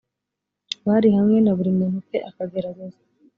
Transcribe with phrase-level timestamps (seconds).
[0.87, 2.99] bari hamwe na buri muntu ukwe akagerageza